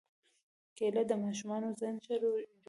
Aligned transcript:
کېله 0.77 1.03
د 1.09 1.11
ماشومانو 1.23 1.67
ذهن 1.79 1.97
ښه 2.03 2.05
جوړوي. 2.21 2.45